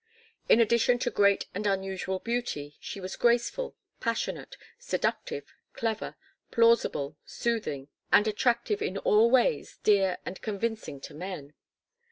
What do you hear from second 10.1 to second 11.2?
and convincing to